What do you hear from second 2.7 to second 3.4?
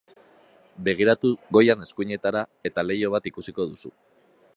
eta leiho bat